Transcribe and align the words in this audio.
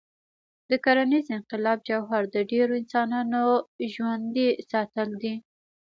د 0.69 0.71
کرنيز 0.85 1.25
انقلاب 1.37 1.79
جوهر 1.89 2.23
د 2.35 2.37
ډېرو 2.51 2.73
انسانانو 2.81 3.43
ژوندي 3.93 4.47
ساتل 4.71 5.09
دي. 5.21 5.35